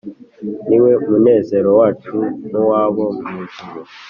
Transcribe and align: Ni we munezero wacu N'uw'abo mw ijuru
Ni 0.67 0.77
we 0.83 0.91
munezero 1.07 1.69
wacu 1.79 2.15
N'uw'abo 2.49 3.03
mw 3.25 3.29
ijuru 3.43 3.79